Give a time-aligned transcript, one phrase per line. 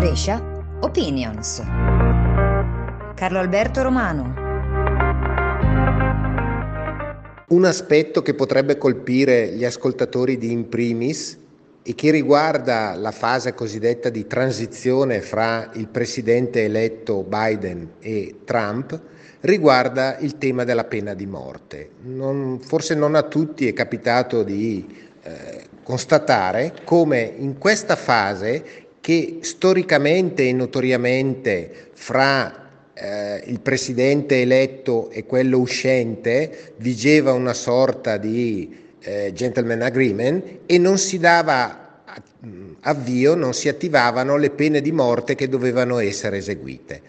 [0.00, 0.42] Brescia
[0.80, 1.62] Opinions.
[3.14, 4.32] Carlo Alberto Romano.
[7.48, 11.38] Un aspetto che potrebbe colpire gli ascoltatori di In Primis
[11.82, 18.98] e che riguarda la fase cosiddetta di transizione fra il presidente eletto Biden e Trump
[19.40, 21.90] riguarda il tema della pena di morte.
[22.04, 29.38] Non, forse non a tutti è capitato di eh, constatare come in questa fase che
[29.40, 38.76] storicamente e notoriamente fra eh, il presidente eletto e quello uscente vigeva una sorta di
[39.00, 42.02] eh, gentleman agreement e non si dava
[42.82, 47.00] avvio, non si attivavano le pene di morte che dovevano essere eseguite.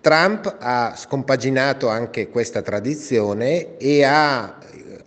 [0.00, 4.58] Trump ha scompaginato anche questa tradizione e ha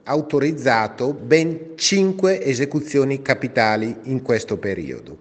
[0.03, 5.17] autorizzato ben cinque esecuzioni capitali in questo periodo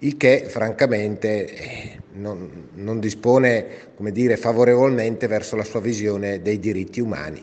[0.00, 7.00] il che francamente eh, non, non dispone dire, favorevolmente verso la sua visione dei diritti
[7.00, 7.42] umani.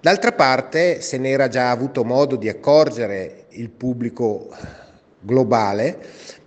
[0.00, 4.50] D'altra parte se ne era già avuto modo di accorgere il pubblico
[5.18, 5.98] globale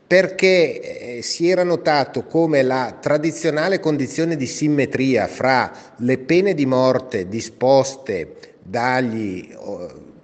[0.06, 6.66] perché eh, si era notato come la tradizionale condizione di simmetria fra le pene di
[6.66, 9.50] morte disposte dagli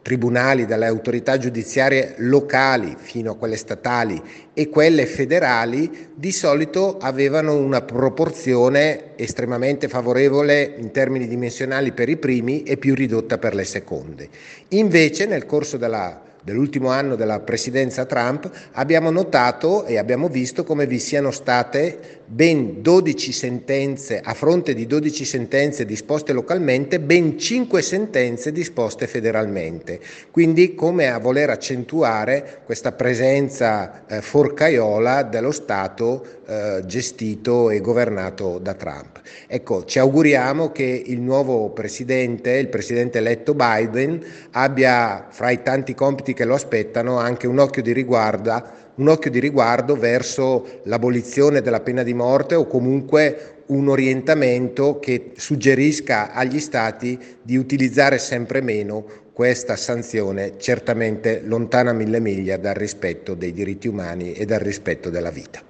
[0.03, 4.21] tribunali, dalle autorità giudiziarie locali fino a quelle statali
[4.53, 12.17] e quelle federali di solito avevano una proporzione estremamente favorevole in termini dimensionali per i
[12.17, 14.29] primi e più ridotta per le seconde.
[14.69, 20.85] Invece nel corso della dell'ultimo anno della presidenza Trump abbiamo notato e abbiamo visto come
[20.85, 27.79] vi siano state ben 12 sentenze, a fronte di 12 sentenze disposte localmente, ben 5
[27.83, 29.99] sentenze disposte federalmente.
[30.31, 38.57] Quindi come a voler accentuare questa presenza eh, forcaiola dello Stato eh, gestito e governato
[38.57, 39.21] da Trump.
[39.45, 44.19] Ecco, ci auguriamo che il nuovo presidente, il presidente eletto Biden,
[44.51, 49.31] abbia fra i tanti compiti che lo aspettano anche un occhio di riguardo un occhio
[49.31, 56.59] di riguardo verso l'abolizione della pena di morte o comunque un orientamento che suggerisca agli
[56.59, 63.87] Stati di utilizzare sempre meno questa sanzione certamente lontana mille miglia dal rispetto dei diritti
[63.87, 65.63] umani e dal rispetto della vita.